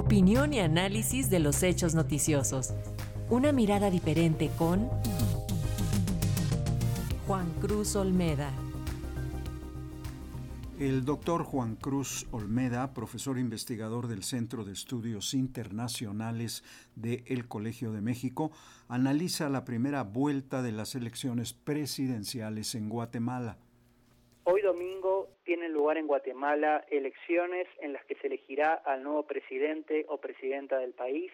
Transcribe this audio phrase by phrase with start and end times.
[0.00, 2.72] Opinión y análisis de los hechos noticiosos.
[3.28, 4.88] Una mirada diferente con
[7.26, 8.50] Juan Cruz Olmeda.
[10.78, 16.64] El doctor Juan Cruz Olmeda, profesor investigador del Centro de Estudios Internacionales
[16.96, 18.52] del Colegio de México,
[18.88, 23.58] analiza la primera vuelta de las elecciones presidenciales en Guatemala.
[25.60, 30.78] Tienen lugar en Guatemala elecciones en las que se elegirá al nuevo presidente o presidenta
[30.78, 31.30] del país,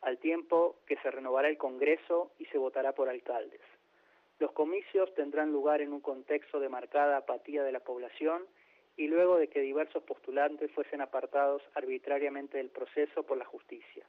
[0.00, 3.60] al tiempo que se renovará el Congreso y se votará por alcaldes.
[4.40, 8.42] Los comicios tendrán lugar en un contexto de marcada apatía de la población
[8.96, 14.04] y luego de que diversos postulantes fuesen apartados arbitrariamente del proceso por la justicia,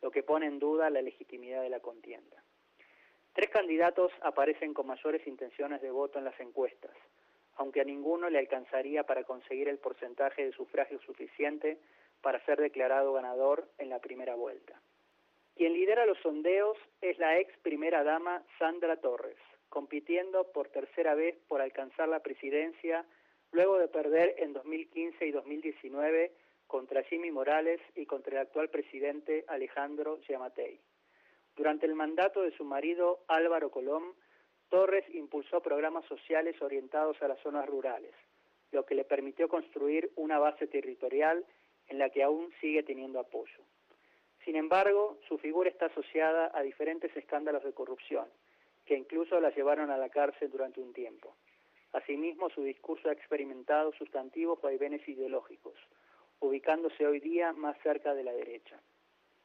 [0.00, 2.42] lo que pone en duda la legitimidad de la contienda.
[3.34, 6.96] Tres candidatos aparecen con mayores intenciones de voto en las encuestas,
[7.56, 11.78] aunque a ninguno le alcanzaría para conseguir el porcentaje de sufragio suficiente
[12.20, 14.80] para ser declarado ganador en la primera vuelta.
[15.54, 19.36] Quien lidera los sondeos es la ex primera dama Sandra Torres,
[19.68, 23.04] compitiendo por tercera vez por alcanzar la presidencia
[23.50, 26.32] luego de perder en 2015 y 2019
[26.66, 30.80] contra Jimmy Morales y contra el actual presidente Alejandro Giamatei.
[31.54, 34.14] Durante el mandato de su marido Álvaro Colón,
[34.72, 38.14] Torres impulsó programas sociales orientados a las zonas rurales,
[38.70, 41.44] lo que le permitió construir una base territorial
[41.88, 43.58] en la que aún sigue teniendo apoyo.
[44.46, 48.24] Sin embargo, su figura está asociada a diferentes escándalos de corrupción,
[48.86, 51.36] que incluso la llevaron a la cárcel durante un tiempo.
[51.92, 55.74] Asimismo, su discurso ha experimentado sustantivos vaivenes ideológicos,
[56.40, 58.80] ubicándose hoy día más cerca de la derecha.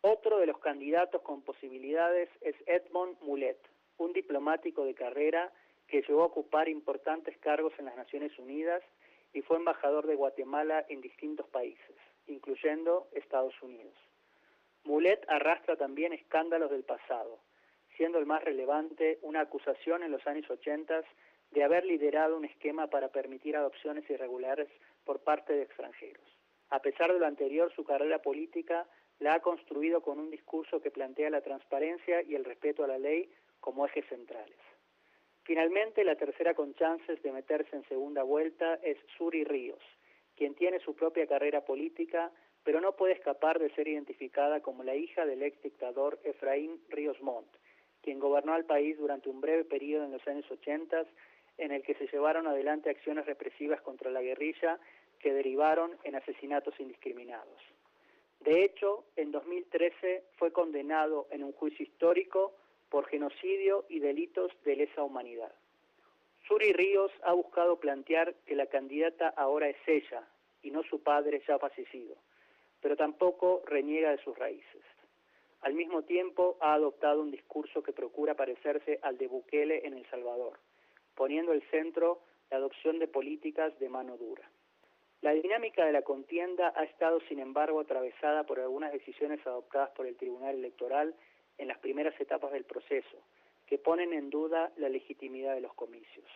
[0.00, 3.71] Otro de los candidatos con posibilidades es Edmond Mulet,
[4.02, 5.52] un diplomático de carrera
[5.86, 8.82] que llegó a ocupar importantes cargos en las Naciones Unidas
[9.32, 13.94] y fue embajador de Guatemala en distintos países, incluyendo Estados Unidos.
[14.84, 17.38] Mulet arrastra también escándalos del pasado,
[17.96, 21.04] siendo el más relevante una acusación en los años 80
[21.50, 24.68] de haber liderado un esquema para permitir adopciones irregulares
[25.04, 26.24] por parte de extranjeros.
[26.70, 28.86] A pesar de lo anterior, su carrera política
[29.18, 32.98] la ha construido con un discurso que plantea la transparencia y el respeto a la
[32.98, 33.30] ley
[33.62, 34.58] como ejes centrales.
[35.44, 39.82] Finalmente, la tercera con chances de meterse en segunda vuelta es Suri Ríos,
[40.36, 42.30] quien tiene su propia carrera política,
[42.64, 47.20] pero no puede escapar de ser identificada como la hija del ex dictador Efraín Ríos
[47.22, 47.48] Montt,
[48.02, 51.06] quien gobernó al país durante un breve periodo en los años 80
[51.58, 54.78] en el que se llevaron adelante acciones represivas contra la guerrilla
[55.20, 57.60] que derivaron en asesinatos indiscriminados.
[58.40, 62.56] De hecho, en 2013 fue condenado en un juicio histórico
[62.92, 65.50] por genocidio y delitos de lesa humanidad.
[66.46, 70.22] Suri Ríos ha buscado plantear que la candidata ahora es ella
[70.62, 72.14] y no su padre ya fallecido,
[72.82, 74.82] pero tampoco reniega de sus raíces.
[75.62, 80.04] Al mismo tiempo ha adoptado un discurso que procura parecerse al de Bukele en El
[80.10, 80.58] Salvador
[81.14, 82.20] poniendo el centro
[82.50, 84.48] la adopción de políticas de mano dura.
[85.20, 90.06] La dinámica de la contienda ha estado, sin embargo, atravesada por algunas decisiones adoptadas por
[90.06, 91.14] el Tribunal Electoral
[91.58, 93.18] en las primeras etapas del proceso,
[93.66, 96.26] que ponen en duda la legitimidad de los comicios.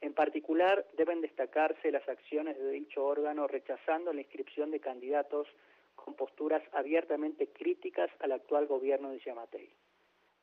[0.00, 5.48] En particular, deben destacarse las acciones de dicho órgano rechazando la inscripción de candidatos
[5.94, 9.70] con posturas abiertamente críticas al actual gobierno de Yamatei.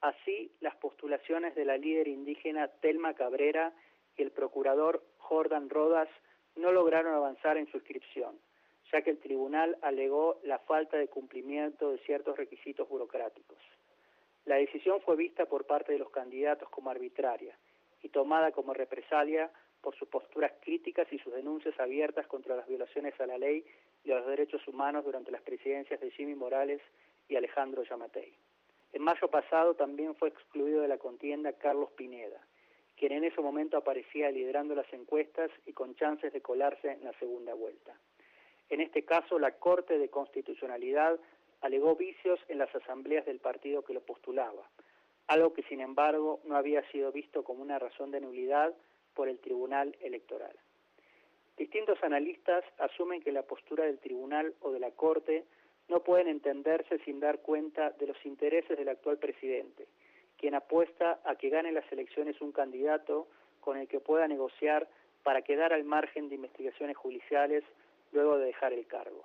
[0.00, 3.74] Así, las postulaciones de la líder indígena Telma Cabrera
[4.16, 6.08] y el procurador Jordan Rodas
[6.56, 8.38] no lograron avanzar en su inscripción,
[8.92, 13.58] ya que el tribunal alegó la falta de cumplimiento de ciertos requisitos burocráticos.
[14.44, 17.56] La decisión fue vista por parte de los candidatos como arbitraria
[18.02, 23.18] y tomada como represalia por sus posturas críticas y sus denuncias abiertas contra las violaciones
[23.20, 23.64] a la ley
[24.04, 26.80] y a los derechos humanos durante las presidencias de Jimmy Morales
[27.28, 28.34] y Alejandro Yamatei.
[28.92, 32.40] En mayo pasado también fue excluido de la contienda Carlos Pineda,
[32.96, 37.12] quien en ese momento aparecía liderando las encuestas y con chances de colarse en la
[37.18, 37.94] segunda vuelta.
[38.68, 41.18] En este caso, la Corte de Constitucionalidad
[41.60, 44.68] alegó vicios en las asambleas del partido que lo postulaba,
[45.26, 48.74] algo que sin embargo no había sido visto como una razón de nulidad
[49.14, 50.56] por el Tribunal Electoral.
[51.56, 55.44] Distintos analistas asumen que la postura del Tribunal o de la Corte
[55.88, 59.86] no pueden entenderse sin dar cuenta de los intereses del actual presidente,
[60.38, 63.28] quien apuesta a que gane las elecciones un candidato
[63.60, 64.88] con el que pueda negociar
[65.22, 67.62] para quedar al margen de investigaciones judiciales
[68.12, 69.24] luego de dejar el cargo.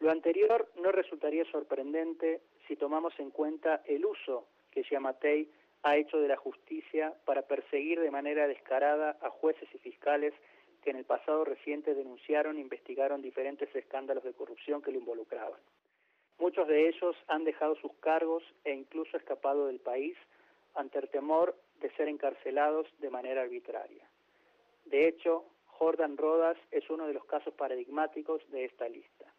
[0.00, 5.50] Lo anterior no resultaría sorprendente si tomamos en cuenta el uso que Giamatei
[5.82, 10.34] ha hecho de la justicia para perseguir de manera descarada a jueces y fiscales
[10.82, 15.60] que en el pasado reciente denunciaron e investigaron diferentes escándalos de corrupción que lo involucraban.
[16.38, 20.16] Muchos de ellos han dejado sus cargos e incluso escapado del país
[20.74, 24.08] ante el temor de ser encarcelados de manera arbitraria.
[24.84, 29.32] De hecho, Jordan Rodas es uno de los casos paradigmáticos de esta lista.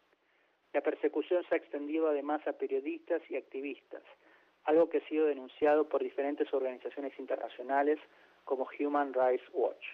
[1.30, 4.02] Se ha extendido además a periodistas y activistas,
[4.64, 8.00] algo que ha sido denunciado por diferentes organizaciones internacionales
[8.44, 9.86] como Human Rights Watch.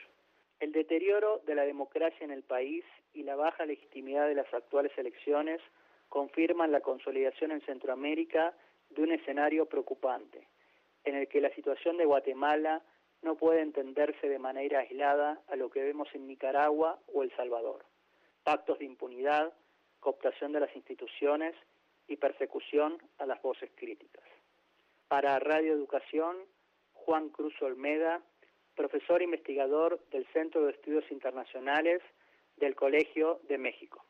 [0.61, 4.93] El deterioro de la democracia en el país y la baja legitimidad de las actuales
[4.97, 5.61] elecciones
[6.09, 8.55] confirman la consolidación en Centroamérica
[8.89, 10.49] de un escenario preocupante,
[11.05, 12.83] en el que la situación de Guatemala
[13.21, 17.85] no puede entenderse de manera aislada a lo que vemos en Nicaragua o El Salvador.
[18.43, 19.53] Pactos de impunidad,
[20.07, 21.53] cooptación de las instituciones
[22.07, 24.23] y persecución a las voces críticas.
[25.09, 26.37] Para Radio Educación,
[26.93, 28.23] Juan Cruz Olmeda,
[28.77, 32.03] profesor investigador del Centro de Estudios Internacionales
[32.57, 34.05] del Colegio de México.